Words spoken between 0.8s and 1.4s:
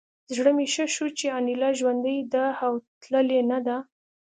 شو چې